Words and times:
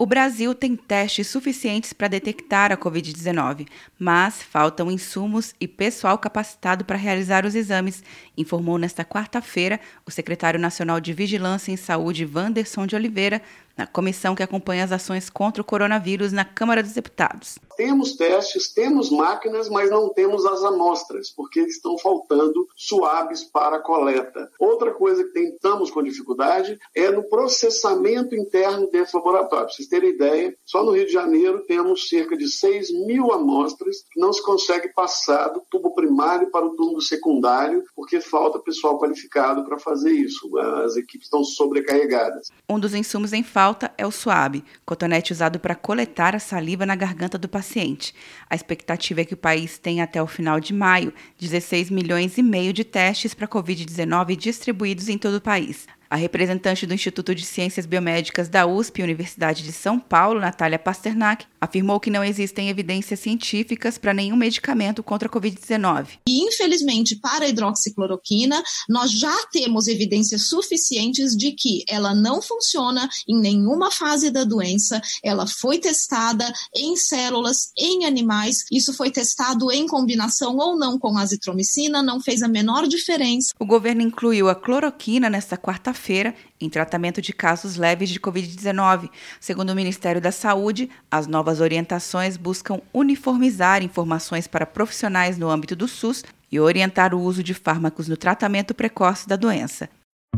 O 0.00 0.06
Brasil 0.06 0.54
tem 0.54 0.76
testes 0.76 1.26
suficientes 1.26 1.92
para 1.92 2.06
detectar 2.06 2.70
a 2.70 2.76
Covid-19, 2.76 3.66
mas 3.98 4.40
faltam 4.40 4.92
insumos 4.92 5.56
e 5.60 5.66
pessoal 5.66 6.16
capacitado 6.16 6.84
para 6.84 6.96
realizar 6.96 7.44
os 7.44 7.56
exames, 7.56 8.04
informou 8.36 8.78
nesta 8.78 9.04
quarta-feira 9.04 9.80
o 10.06 10.10
secretário 10.12 10.60
nacional 10.60 11.00
de 11.00 11.12
Vigilância 11.12 11.72
em 11.72 11.76
Saúde, 11.76 12.30
Wanderson 12.32 12.86
de 12.86 12.94
Oliveira, 12.94 13.42
na 13.78 13.86
comissão 13.86 14.34
que 14.34 14.42
acompanha 14.42 14.82
as 14.82 14.90
ações 14.90 15.30
contra 15.30 15.62
o 15.62 15.64
coronavírus 15.64 16.32
na 16.32 16.44
Câmara 16.44 16.82
dos 16.82 16.92
Deputados. 16.92 17.58
Temos 17.76 18.16
testes, 18.16 18.72
temos 18.74 19.08
máquinas, 19.08 19.68
mas 19.68 19.88
não 19.88 20.08
temos 20.08 20.44
as 20.44 20.64
amostras, 20.64 21.30
porque 21.30 21.60
estão 21.60 21.96
faltando 21.96 22.66
suaves 22.76 23.44
para 23.44 23.78
coleta. 23.78 24.50
Outra 24.58 24.92
coisa 24.92 25.22
que 25.22 25.38
estamos 25.38 25.88
com 25.88 26.02
dificuldade 26.02 26.76
é 26.92 27.08
no 27.12 27.22
processamento 27.22 28.34
interno 28.34 28.90
desse 28.90 29.14
laboratório. 29.14 29.48
Para 29.48 29.68
vocês 29.68 29.88
terem 29.88 30.10
ideia, 30.10 30.54
só 30.66 30.82
no 30.82 30.90
Rio 30.90 31.06
de 31.06 31.12
Janeiro 31.12 31.64
temos 31.68 32.08
cerca 32.08 32.36
de 32.36 32.48
6 32.48 32.90
mil 33.06 33.32
amostras 33.32 33.98
que 34.10 34.18
não 34.18 34.32
se 34.32 34.42
consegue 34.42 34.88
passar 34.92 35.48
do 35.48 35.62
tubo 35.70 35.94
primário 35.94 36.50
para 36.50 36.66
o 36.66 36.74
tubo 36.74 37.00
secundário, 37.00 37.84
porque 37.94 38.20
falta 38.20 38.58
pessoal 38.58 38.98
qualificado 38.98 39.64
para 39.64 39.78
fazer 39.78 40.10
isso. 40.10 40.58
As 40.58 40.96
equipes 40.96 41.26
estão 41.26 41.44
sobrecarregadas. 41.44 42.48
Um 42.68 42.80
dos 42.80 42.92
insumos 42.92 43.32
em 43.32 43.44
falta 43.44 43.67
falta 43.68 43.92
é 43.98 44.06
o 44.06 44.10
suave, 44.10 44.64
cotonete 44.86 45.30
usado 45.30 45.60
para 45.60 45.74
coletar 45.74 46.34
a 46.34 46.38
saliva 46.38 46.86
na 46.86 46.96
garganta 46.96 47.36
do 47.36 47.46
paciente. 47.46 48.14
A 48.48 48.54
expectativa 48.54 49.20
é 49.20 49.26
que 49.26 49.34
o 49.34 49.36
país 49.36 49.76
tenha 49.76 50.04
até 50.04 50.22
o 50.22 50.26
final 50.26 50.58
de 50.58 50.72
maio 50.72 51.12
16 51.38 51.90
milhões 51.90 52.38
e 52.38 52.42
meio 52.42 52.72
de 52.72 52.82
testes 52.82 53.34
para 53.34 53.46
Covid-19 53.46 54.36
distribuídos 54.36 55.10
em 55.10 55.18
todo 55.18 55.34
o 55.34 55.40
país. 55.42 55.86
A 56.10 56.16
representante 56.16 56.86
do 56.86 56.94
Instituto 56.94 57.34
de 57.34 57.44
Ciências 57.44 57.84
Biomédicas 57.84 58.48
da 58.48 58.66
USP, 58.66 59.02
Universidade 59.02 59.62
de 59.62 59.72
São 59.72 60.00
Paulo, 60.00 60.40
Natália 60.40 60.78
Pasternak, 60.78 61.44
afirmou 61.60 62.00
que 62.00 62.08
não 62.08 62.24
existem 62.24 62.70
evidências 62.70 63.20
científicas 63.20 63.98
para 63.98 64.14
nenhum 64.14 64.36
medicamento 64.36 65.02
contra 65.02 65.28
a 65.28 65.30
Covid-19. 65.30 66.18
E, 66.26 66.46
infelizmente, 66.46 67.16
para 67.16 67.44
a 67.44 67.48
hidroxicloroquina, 67.48 68.62
nós 68.88 69.10
já 69.10 69.36
temos 69.52 69.86
evidências 69.86 70.48
suficientes 70.48 71.36
de 71.36 71.52
que 71.52 71.84
ela 71.86 72.14
não 72.14 72.40
funciona 72.40 73.06
em 73.28 73.38
nenhuma 73.38 73.90
fase 73.90 74.30
da 74.30 74.44
doença, 74.44 75.02
ela 75.22 75.46
foi 75.46 75.78
testada 75.78 76.50
em 76.74 76.96
células, 76.96 77.70
em 77.76 78.06
animais, 78.06 78.64
isso 78.72 78.94
foi 78.94 79.10
testado 79.10 79.70
em 79.70 79.86
combinação 79.86 80.56
ou 80.56 80.78
não 80.78 80.98
com 80.98 81.18
azitromicina, 81.18 82.02
não 82.02 82.18
fez 82.18 82.42
a 82.42 82.48
menor 82.48 82.86
diferença. 82.86 83.52
O 83.58 83.66
governo 83.66 84.00
incluiu 84.00 84.48
a 84.48 84.54
cloroquina 84.54 85.28
nesta 85.28 85.58
quarta 85.58 85.97
feira 85.98 86.34
em 86.60 86.70
tratamento 86.70 87.20
de 87.20 87.32
casos 87.32 87.76
leves 87.76 88.08
de 88.08 88.18
Covid-19. 88.18 89.10
Segundo 89.40 89.70
o 89.70 89.74
Ministério 89.74 90.20
da 90.20 90.32
Saúde, 90.32 90.88
as 91.10 91.26
novas 91.26 91.60
orientações 91.60 92.36
buscam 92.36 92.80
uniformizar 92.94 93.82
informações 93.82 94.46
para 94.46 94.64
profissionais 94.64 95.36
no 95.36 95.50
âmbito 95.50 95.76
do 95.76 95.86
SUS 95.86 96.24
e 96.50 96.58
orientar 96.58 97.14
o 97.14 97.20
uso 97.20 97.42
de 97.42 97.52
fármacos 97.52 98.08
no 98.08 98.16
tratamento 98.16 98.74
precoce 98.74 99.28
da 99.28 99.36
doença. 99.36 99.90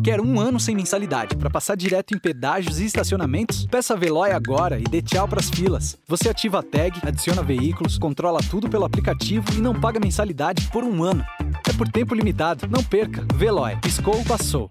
Quer 0.02 0.18
um 0.20 0.40
ano 0.40 0.58
sem 0.58 0.74
mensalidade 0.74 1.36
para 1.36 1.50
passar 1.50 1.76
direto 1.76 2.14
em 2.14 2.18
pedágios 2.18 2.80
e 2.80 2.86
estacionamentos? 2.86 3.66
Peça 3.66 3.92
a 3.92 3.96
Veloy 3.96 4.30
agora 4.30 4.78
e 4.78 4.84
dê 4.84 5.02
tchau 5.02 5.28
para 5.28 5.40
as 5.40 5.50
filas. 5.50 5.98
Você 6.08 6.30
ativa 6.30 6.60
a 6.60 6.62
tag, 6.62 6.98
adiciona 7.06 7.42
veículos, 7.42 7.98
controla 7.98 8.40
tudo 8.50 8.68
pelo 8.68 8.86
aplicativo 8.86 9.46
e 9.54 9.60
não 9.60 9.78
paga 9.78 10.00
mensalidade 10.00 10.68
por 10.72 10.84
um 10.84 11.04
ano. 11.04 11.22
É 11.68 11.72
por 11.74 11.86
tempo 11.86 12.14
limitado. 12.14 12.66
Não 12.66 12.82
perca. 12.82 13.26
Veloy. 13.34 13.76
Piscou, 13.82 14.24
passou. 14.24 14.70